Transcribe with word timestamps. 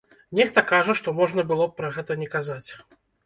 Нехта 0.37 0.61
кажа, 0.71 0.95
што 1.01 1.13
можна 1.19 1.45
было 1.53 1.67
б 1.69 1.77
пра 1.81 1.91
гэта 1.99 2.17
не 2.25 2.31
казаць. 2.39 2.69